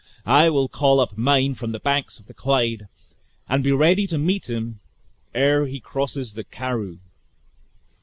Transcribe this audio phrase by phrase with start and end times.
[0.25, 2.87] I will call up mine from the banks of the Clyde,
[3.47, 4.79] and be ready to meet him
[5.35, 6.97] ere he crosses the Carrou."